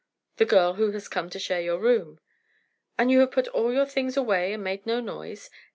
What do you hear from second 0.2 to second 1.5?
"The girl who has come to